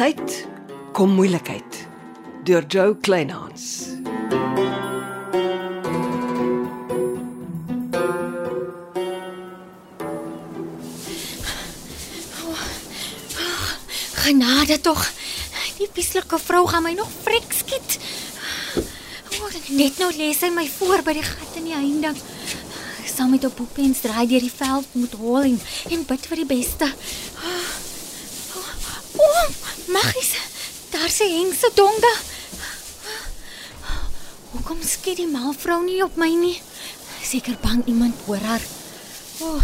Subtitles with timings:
[0.00, 0.46] tyd
[0.96, 1.78] kom moeilikheid
[2.48, 3.64] deur Joe Kleinhans.
[14.22, 15.04] Genade tog.
[15.76, 17.98] Die pieslike vrou gaan my nog frek skiet.
[18.80, 22.16] O, net nou lê sy my voor by die gat in die heining.
[23.04, 25.60] Saam met op poepens draai deur die veld moet hol en,
[25.92, 26.88] en bid vir die beste.
[26.88, 27.89] O,
[29.90, 30.32] oh, magies.
[30.90, 32.14] Daar sê hengse donga.
[34.50, 36.56] Hoekom skiet die mal vrou nie op my nie?
[37.22, 38.62] Seker bang iemand hoor haar.
[39.40, 39.54] O.
[39.54, 39.62] Oh,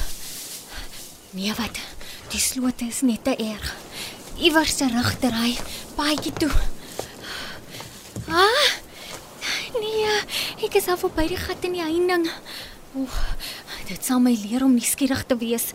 [1.30, 1.79] nee wat?
[2.30, 3.75] Die slote is net te erg
[4.37, 5.57] iewers terug draai,
[5.97, 6.52] paadjie toe.
[8.29, 8.73] Ah!
[9.77, 10.09] Nee,
[10.66, 12.27] ek is al verby die gat in die heining.
[12.97, 13.16] Oeg,
[13.88, 15.71] dit sal my leer om nuuskierig te wees.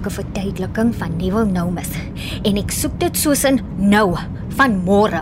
[0.00, 1.88] Soek 'n verduideliking van Neville Nomus
[2.42, 4.16] en ek soek dit soos in nou,
[4.56, 5.20] van môre.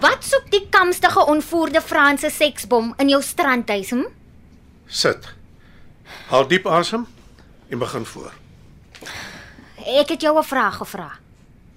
[0.00, 4.08] Wat soek die kamstige onvoerde Franse seksbom in jou strandhuis, hm?
[4.86, 5.34] Sit.
[6.28, 7.06] Haal diep asem
[7.68, 8.32] en begin voor.
[9.86, 11.10] Ek het jou 'n vraag gevra.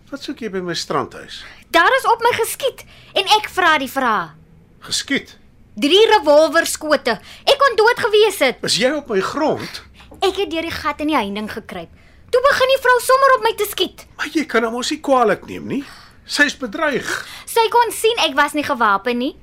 [0.10, 1.46] Wat soek jy by my strandhuis?
[1.70, 2.84] Daar is op my geskiet
[3.14, 4.34] en ek vra die vraag.
[4.80, 5.38] Geskiet.
[5.76, 7.20] Drie revolverskote.
[7.48, 8.58] Ek kon dood gewees het.
[8.62, 9.84] Is jy op my grond?
[10.20, 11.90] Ek het deur die gat in die heining gekruip.
[12.30, 14.06] Toe begin die vrou sommer op my te skiet.
[14.18, 15.84] Maar jy kan hom mos nie kwaadlik neem nie.
[16.26, 17.08] Sy's bedreig.
[17.46, 19.34] Sy kon sien ek was nie gewapen nie.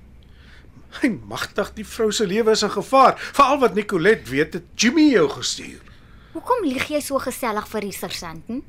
[1.00, 3.18] Hy magtig, die vrou se lewe is in gevaar.
[3.18, 5.80] Veral wat Nicolet weet het Jimmy jou gestuur.
[6.38, 8.44] Hoekom lieg jy so gesellig vir die sergeant?
[8.46, 8.60] Hm?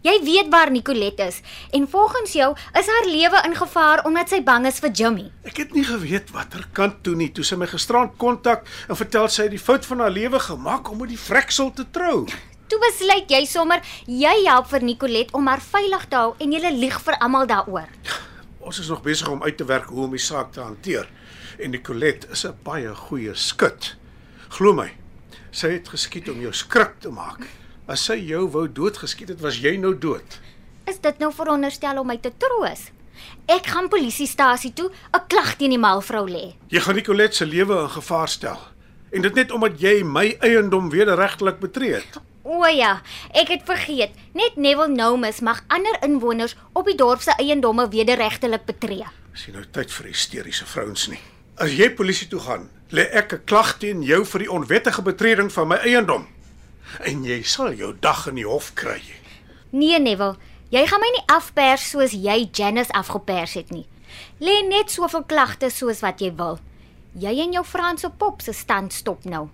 [0.00, 1.42] Jy weet waar Nicolet is
[1.76, 2.46] en volgens jou
[2.80, 5.26] is haar lewe in gevaar omdat sy bang is vir Jimmy.
[5.44, 9.28] Ek het nie geweet watter kant toe nie toe sy my gisterand kontak en vertel
[9.28, 12.22] sy het die fout van haar lewe gemaak om met die vreksel te trou.
[12.72, 16.72] Toe besluit jy sommer jy help vir Nicolet om haar veilig te hou en jy
[16.78, 17.92] lieg vir almal daaroor.
[18.64, 21.12] Ons is nog besig om uit te werk hoe om die saak te hanteer.
[21.60, 23.98] En Nicolet is 'n baie goeie skut.
[24.48, 24.88] Glo my,
[25.50, 27.46] sy het geskiet om jou skrik te maak.
[27.88, 30.40] As sy jou wou doodgeskiet het, was jy nou dood.
[30.88, 32.90] Is dit nou veronderstel om my te troos?
[33.48, 36.54] Ek gaan polisiestasie toe 'n klag teen die malvrou lê.
[36.68, 38.58] Jy gaan Nicolet se lewe in gevaar stel.
[39.10, 42.20] En dit net omdat jy my eiendom wederregtelik betree het.
[42.42, 44.10] O ja, ek het vergeet.
[44.32, 49.06] Net Neville Nomus mag ander inwoners op die dorp se eiendomme wederregtelik betree.
[49.34, 51.20] Is nie nou tyd vir hysteriese vrouens nie.
[51.58, 55.50] As jy polisie toe gaan, lê ek 'n klag teen jou vir die onwettige betreding
[55.52, 56.26] van my eiendom.
[57.00, 59.02] En jy sal jou dag in die hof kry.
[59.70, 60.36] Nee Neville,
[60.70, 63.86] jy gaan my nie afpers soos jy Janice afgepers het nie.
[64.40, 66.58] Lê net soveel klagte soos wat jy wil.
[67.14, 69.48] Jy en jou Franse pop se stand stop nou.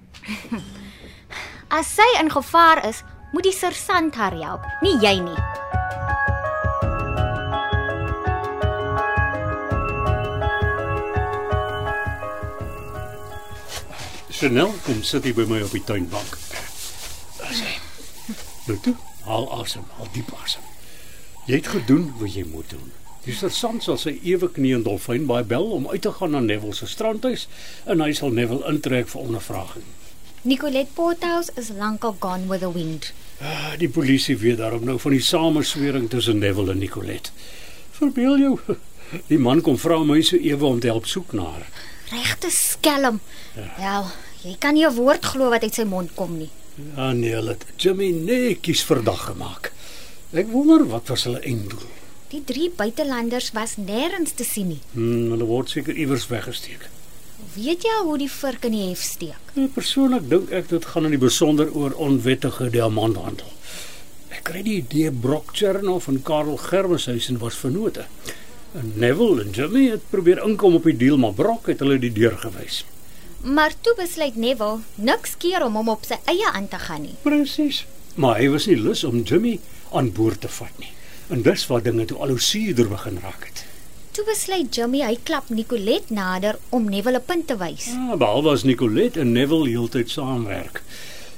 [1.79, 5.54] As sy in gevaar is, moet die sergeant haar help, nie jy nie.
[14.35, 16.33] Chanel kom sit hier by my op die tuinbank.
[17.55, 17.77] Sê.
[18.67, 18.97] Nou toe,
[19.29, 20.65] haal asem, haal diep asem.
[21.47, 22.91] Jy het gedoen wat jy moet doen.
[23.25, 26.43] Die sergeant sal sy ewe knie in Dolfyn Bay bel om uit te gaan na
[26.43, 27.47] Neville se strandhuis
[27.87, 29.87] en hy sal Neville intrek vir ondervraging.
[30.43, 33.13] Nicolette Porthouse is lankal gone with the wind.
[33.39, 37.31] Ah, die polisie weet daarom nou van die sameswering tussen Neville en Nicolette.
[37.97, 38.59] Verbeel jou,
[39.31, 41.69] die man kom vra my so ewe om te help soek na haar.
[42.15, 43.21] Regte skelm.
[43.57, 43.71] Ja.
[43.79, 44.11] Wel,
[44.43, 46.51] jy kan nie 'n woord glo wat uit sy mond kom nie.
[46.97, 49.73] Ja nee, hulle het Jimmy netjies verdag gemaak.
[50.35, 51.87] Ek wonder wat was hulle einddoel?
[52.33, 54.81] Die drie buitelanders was nêrens te sien nie.
[54.93, 56.89] Hmm, hulle word seker iewers weggesteek.
[57.55, 59.53] Weet jy hoe die vurk in die hef steek?
[59.55, 63.53] Nou, persoonlik dink ek dit gaan in die besonder oor onwettige diamanthandel.
[64.35, 68.09] Ek kry die idee Brock Chernoff en Karel Germeshuisen was vennote.
[68.75, 72.11] En Neville en Jimmy het probeer inkom op die deal, maar Brock het hulle die
[72.13, 72.81] deur gewys.
[73.45, 77.15] Maar toe besluit Neville niks keer om hom op sy eie aan te gaan nie.
[77.23, 77.85] Presies.
[78.19, 79.61] Maar hy was nie lus om Jimmy
[79.95, 80.91] aan boord te vat nie.
[81.31, 83.63] En dis waar dinge toe al hoe suurder begin raak het.
[84.15, 87.87] Toe besluit Jimmy hy klap Nicolette nader om Neville 'n punt te wys.
[87.95, 90.83] Ja, behalwe as Nicolette en Neville heeltyd saamwerk.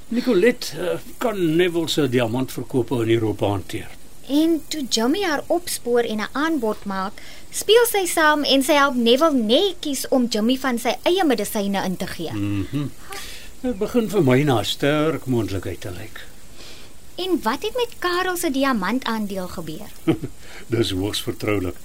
[0.09, 3.96] Nicolette uh, kan Neville se diamantverkope in Europa hanteer.
[4.27, 8.95] En toe Jimmy haar opspoor en 'n aanbod maak, speel sy saam en sy help
[8.95, 12.33] Neville netjies om Jimmy van sy eie medisyne in te gee.
[12.33, 12.87] Mhm.
[13.61, 16.25] Dit begin vir my na sterk moontlikheid te lyk.
[17.15, 19.89] En wat het met Karel se diamantaandeel gebeur?
[20.73, 21.75] Dis hoogs vertroulik.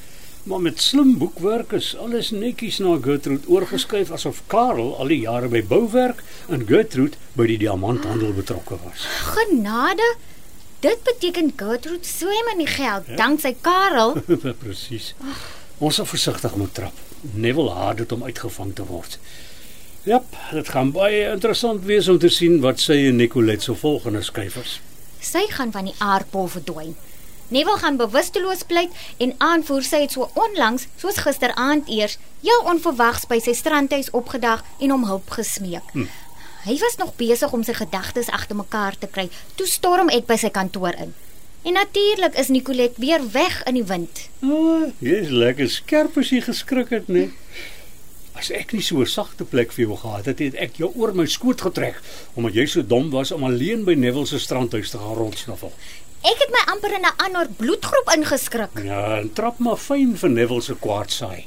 [0.43, 5.49] Maar met slim boekwerk is alles netjies na Gertrude oorgeskuif asof Karel al die jare
[5.49, 9.07] by bouwerk en Gertrude by die diamanthandel betrokke was.
[9.37, 10.15] Genade.
[10.83, 13.17] Dit beteken Gertrude swem in die geld ja?
[13.17, 14.17] danksy Karel.
[14.63, 15.13] Presies.
[15.79, 16.97] Ons sal versigtig moet trap.
[17.21, 19.19] Neville haat dit om uitgevang te word.
[20.03, 20.19] Ja,
[20.51, 24.81] dit gaan baie interessant wees om te sien wat sy en Nicolet se volgende skyfers.
[25.23, 26.97] Sy gaan van die aardbol verdwyn.
[27.55, 28.91] Neville gaan bewusteloos pleit
[29.23, 34.67] en aanvoer sy het so onlangs, soos gisteraand eers, heel onverwags by sy strandhuis opgedag
[34.81, 35.95] en hom hulp gesmeek.
[35.95, 36.11] Hm.
[36.63, 39.25] Hy was nog besig om sy gedagtes agter mekaar te kry.
[39.59, 41.11] Toe storm ek by sy kantoor in.
[41.67, 44.29] En natuurlik is Nicolet weer weg in die wind.
[44.47, 47.33] O, oh, jy's lekker skerp as jy geskrik het, nee.
[48.39, 51.13] As ek nie so 'n sagte plek vir jou gehad het, het ek jou oor
[51.15, 51.99] my skoot getrek
[52.35, 55.73] omdat jy so dom was om alleen by Neville se strandhuis te gaan rondsnuffel.
[56.23, 58.85] Ek het my amper in 'n ander bloedgroep ingeskrik.
[58.85, 61.47] Ja, en trap maar fyn vir Neville se kwaadsaai.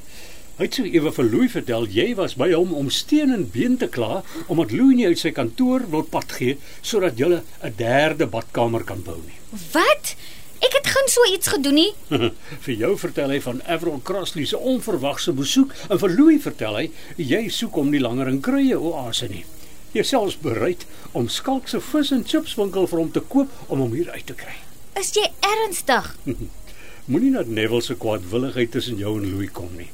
[0.55, 3.73] Hy het so ewe vir Louis vertel jy was by hom om steen en been
[3.75, 8.23] te kla omdat Louis nie uit sy kantoor wil pad gee sodat jy 'n derde
[8.25, 9.35] badkamer kan bou nie.
[9.73, 10.15] Wat?
[10.63, 11.91] Ek het geen so iets gedoen nie.
[12.65, 16.85] vir jou vertel hy van Everon Crossley se onverwagse besoek en vir Louis vertel hy
[17.17, 19.43] jy soek hom nie langer in kruie oase nie.
[19.91, 23.83] Jy selfs bereid om Skalk se vis en chips winkel vir hom te koop om
[23.83, 24.55] hom hier uit te kry.
[24.95, 26.15] Is jy ernstig?
[27.11, 29.91] Moenie dat Neville se kwaadwilligheid tussen jou en Louis kom nie.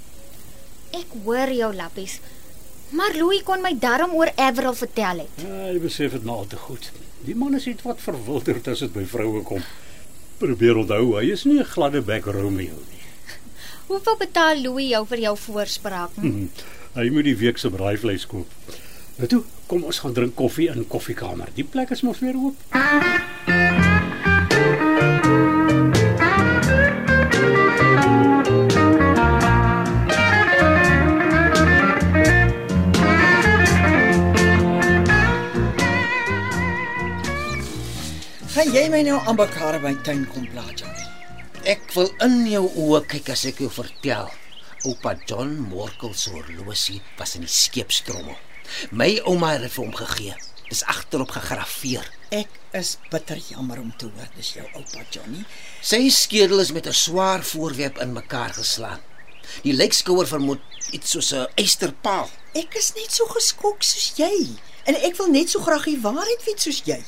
[0.97, 2.19] Ek hoor jou lappies.
[2.91, 5.43] Maar Louis kon my darm oor Everal vertel het.
[5.45, 6.91] Ja, jy besef dit nou al te goed.
[7.23, 9.63] Die man is iets wat verwilderd as dit by vroue kom.
[10.41, 13.05] Probeer onthou, hy is nie 'n gladde bek Romeo nie.
[13.88, 16.11] Hoeveel betaal Louis jou vir jou voorspraak?
[16.19, 16.47] Hm?
[16.93, 18.47] hy moet die week se braaivleis koop.
[19.15, 21.53] Nou toe, kom ons gaan drink koffie in koffiekamer.
[21.55, 23.70] Die plek is mos weer oop.
[38.51, 41.06] Gaan jy my nou aan mekaar by tuin kom plaas, Johnny?
[41.71, 44.27] Ek wil in jou oë kyk as ek jou vertel.
[44.89, 48.36] Oupa John Morkel se horlosie was in die skeepstrommel.
[48.92, 50.36] My ouma het dit vir hom gegee.
[50.68, 52.09] Dis agterop gegraveer.
[52.36, 55.45] Ek is bitter jammer om te hoor dis jou oupa Johnny.
[55.80, 59.00] Sy skedel is met 'n swaar voorwerp in mekaar geslaan.
[59.63, 60.59] Die lijkskouer vermoed
[60.92, 62.27] iets soos 'n eysterpaal.
[62.53, 66.44] Ek is net so geskok soos jy en ek wil net so graag die waarheid
[66.44, 67.00] weet soos jy.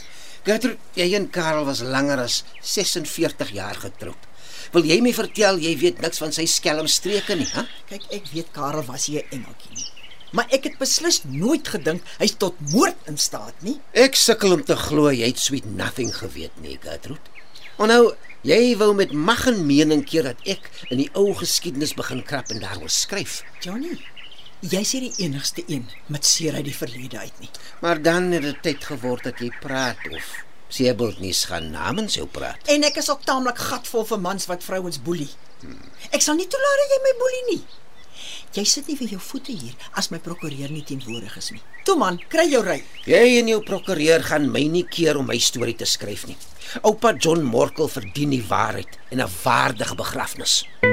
[0.44, 4.26] Gertrude, jy en Karel was langer as 46 jaar getroud.
[4.74, 7.64] Wil jy my vertel jy weet niks van sy skelmstreke nie, hè?
[7.88, 9.88] Kyk, ek weet Karel was hier 'n engeltjie nie.
[10.34, 13.80] Maar ek het beslis nooit gedink hy's tot moord in staat nie.
[13.94, 17.22] Ek sukkel om te glo jy het sweet nothing geweet nie, Gertrude.
[17.80, 22.24] Nou, jy wou met mag en mening keer dat ek in die ou geskiedenis begin
[22.24, 23.44] krap en daaroor skryf.
[23.62, 23.98] Johnny,
[24.64, 27.50] Jy's nie die enigste een met seer uit die verlede uit nie.
[27.84, 30.30] Maar dan het dit tyd geword dat jy praat of
[30.74, 32.58] Sebelt nie gaan namens jou praat.
[32.72, 35.30] En ek is ook taamlik gatvol vir mans wat vrouens boelie.
[35.62, 35.92] Hmm.
[36.10, 37.60] Ek sal nie toelaat dat jy my boelie nie.
[38.54, 41.62] Jy sit nie vir jou voete hier as my prokureur nie teenwoordig is nie.
[41.86, 42.80] Toe man, kry jou ry.
[43.06, 46.40] Jy en jou prokureur gaan my nie keer om my storie te skryf nie.
[46.82, 50.64] Oupa John Morkel verdien die waarheid en 'n waardige begrafnis.
[50.82, 50.93] Hmm.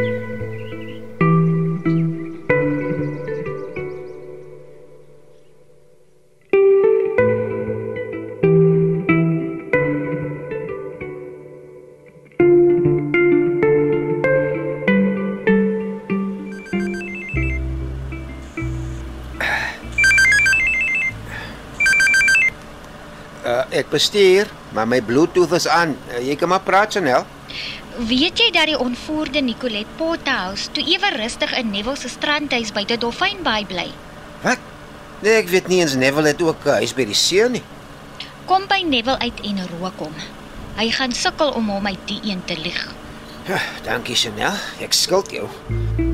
[23.90, 25.96] Bestuur, maar my Bluetooth is aan.
[26.08, 27.26] Eh, jy kan maar praat, Chanel.
[27.98, 32.84] Weet jy dat die onvoorde Nicolet Pothouse toe ewe rustig in Neville se strandhuis by
[32.88, 33.88] die Dolfynbaai bly?
[34.44, 34.62] Wat?
[35.20, 37.62] Nee, ek weet nie eens Neville het ook 'n huis by die see nie.
[38.46, 40.14] Kom by Neville uit en rook hom.
[40.76, 42.88] Hy gaan sukkel om hom uit die een te lieg.
[43.46, 44.54] Ja, dankie Chanel.
[44.80, 45.48] Ek skuld jou.
[45.96, 46.09] gou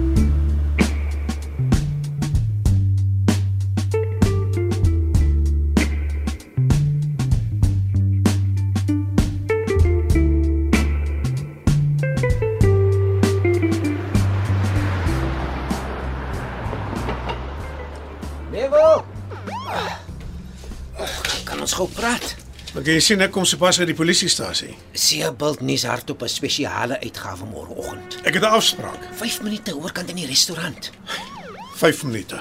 [22.87, 24.75] jy sien ek kom sopas uit die polisiestasie.
[24.93, 28.19] Seabult nuus hart op 'n spesiale uitgawe môreoggend.
[28.23, 29.09] Ek het 'n afspraak.
[29.14, 30.90] 5 minute oorkant in die restaurant.
[31.75, 32.38] 5 minute.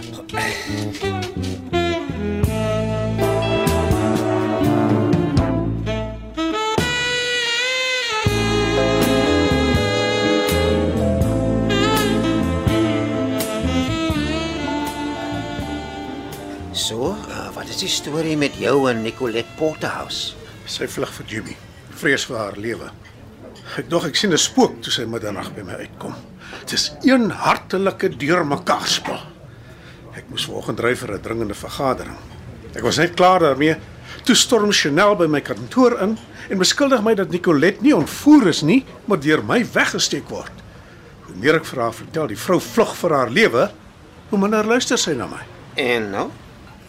[17.76, 20.36] Is die storie met jou en Nicolette Porterhouse?
[20.70, 21.56] Sy vlug vir Jimmy.
[22.00, 22.88] Vrees vir haar lewe.
[23.76, 26.16] Ek dog ek sien 'n spook toe sy middernag by my uitkom.
[26.62, 29.20] Dit is een hartelike deurmekaar spel.
[30.16, 32.16] Ek moes vanoggend ry vir 'n dringende vergadering.
[32.76, 33.76] Ek was net klaar daarmee
[34.24, 36.18] toe storm Chanel by my kantoor in
[36.50, 40.54] en beskuldig my dat Nicolette nie ontvoer is nie, maar deur my weggesteek word.
[41.26, 43.72] Hoe meer ek vir haar vertel die vrou vlug vir haar lewe,
[44.30, 45.44] hoe minder luister sy na my.
[45.76, 46.32] En nou?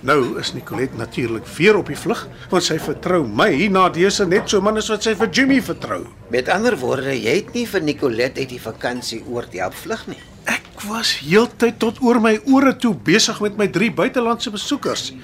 [0.05, 4.51] Nou is Nicolette natuurlik weer op die vlug, want sy vertrou my na dese net
[4.53, 6.03] so min as wat sy vir Jimmy vertrou.
[6.31, 10.05] Met ander woorde, jy het nie vir Nicolette uit die vakansie oor die help vlug
[10.13, 10.21] nie.
[10.45, 15.15] Ek was heeltyd tot oor my ore toe besig met my drie buitelandse besoekers.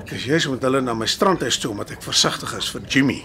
[0.00, 3.20] Ek is juis met hulle na my strandhuis toe omdat ek versigtig is vir Jimmy.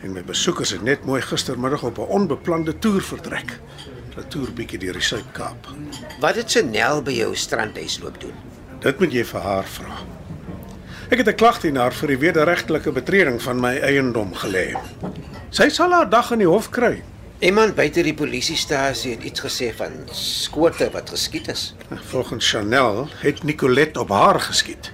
[0.00, 3.58] En my besoekers het net mooi gistermiddag op 'n onbeplande toer vertrek.
[4.16, 5.68] 'n Toer bietjie deur die Suid-Kaap.
[6.20, 8.49] Wat het Chanel by jou strandhuis loop doen?
[8.80, 9.96] Dit moet jy vir haar vra.
[11.12, 14.78] Ek het 'n klag teen haar vir die wederregtelike betreding van my eiendom gelê.
[15.50, 17.02] Sy sal haar dag in die hof kry.
[17.40, 21.74] Iemand buite die polisiestasie het iets gesê van skote wat geskiet is.
[22.10, 24.92] Volgens Chanel het Nicolette op haar geskiet.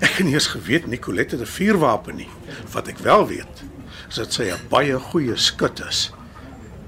[0.00, 2.28] Ek het nie eens geweet Nicolette het 'n vuurwapen nie.
[2.72, 3.62] Wat ek wel weet,
[4.08, 6.10] is dat sy 'n baie goeie skut is.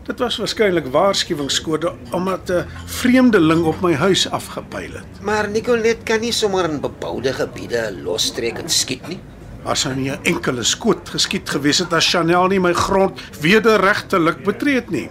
[0.02, 5.21] Dit was waarskynlik waarskuwingskode omdat 'n vreemdeling op my huis afgepyl het.
[5.21, 9.21] Maar Nicolette kan nie sommer in beboude gebiede losstreek en skiet nie.
[9.64, 14.75] As nie 'n enkele skoot geskiet gewees het as Chanel nie my grond wederregtelik betree
[14.75, 15.09] het nie.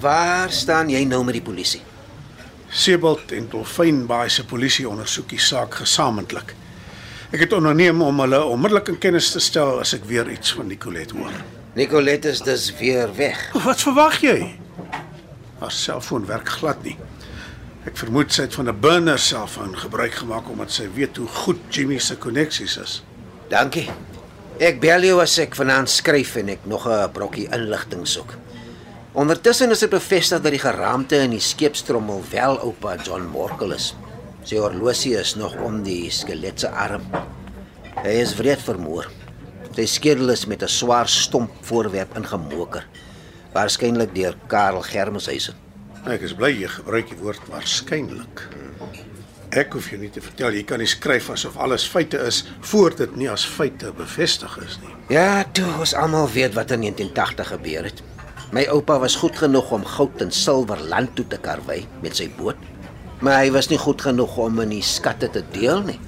[0.00, 1.82] Waar staan jy nou met die polisie?
[2.68, 6.54] Sebald en Dolfynbaai se polisie ondersoek die saak gesamentlik.
[7.30, 10.66] Ek het onderneem om hulle onmiddellik in kennis te stel as ek weer iets van
[10.66, 11.53] Nicolette hoor.
[11.74, 13.52] Nicolette is dus weer weg.
[13.66, 14.38] Wat verwag jy?
[15.58, 16.94] Haar selfoon werk glad nie.
[17.84, 21.58] Ek vermoed sy het van 'n burner selfoon gebruik gemaak omdat sy weet hoe goed
[21.68, 23.02] Jimmy se koneksies is.
[23.50, 23.90] Dankie.
[24.58, 28.34] Ek bel jou as ek vanaand skryf en ek nog 'n brokkie inligting soek.
[29.12, 33.96] Ondertussen is dit bevestig dat die geraamte in die skeepstrommel wel oupa John Morkel is.
[34.44, 37.02] Sy horlosie is nog om die skelet se arm.
[38.02, 39.10] Hy is wreed vermoor.
[39.74, 42.86] Sy skedel is met 'n swaar stomp voorwerp ingemoker.
[43.52, 45.54] Waarskynlik deur Karel Germeshuisen.
[46.06, 48.42] Ek is bly jy gebruik die woord waarskynlik.
[49.50, 52.94] Ek hoef jou nie te vertel jy kan nie skryf asof alles feite is voor
[52.96, 54.94] dit nie as feite bevestig is nie.
[55.08, 58.02] Ja, toe ons almal weet wat in 1980 gebeur het.
[58.52, 62.30] My oupa was goed genoeg om goud en silwer land toe te karwei met sy
[62.38, 62.56] boot,
[63.20, 65.98] maar hy was nie goed genoeg om in die skatte te deel nie.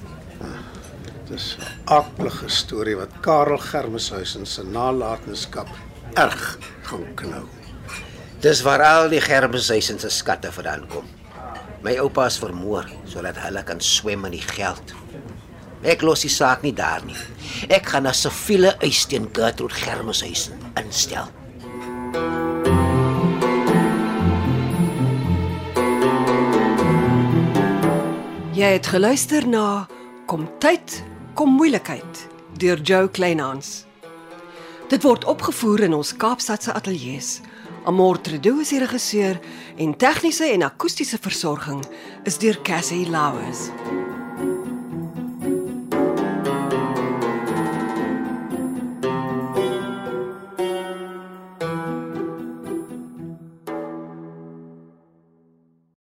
[1.27, 5.67] Dis 'n aardige storie wat Karel Germeshuisen se nalatenskap
[6.13, 7.45] erg gaan knou.
[8.39, 11.05] Dis waar al die Germeshuisen se skatte vandaan kom.
[11.81, 14.93] My oupa is vermoor sodat hulle kan swem in die geld.
[15.83, 17.17] Ek los die saak nie daar nie.
[17.69, 21.27] Ek gaan na siviele eis teen Gertrude Germeshuisen instel.
[28.53, 29.87] Jy het geluister na
[30.27, 31.03] Kom tyd,
[31.37, 32.27] kom moeilikheid
[32.57, 33.85] deur Jo Kleinhans.
[34.89, 37.45] Dit word opgevoer in ons Kaapstadse ateljee se.
[37.85, 39.37] Amor Tredo is die regisseur
[39.77, 41.85] en tegniese en akoestiese versorging
[42.25, 43.67] is deur Cassie Lauers.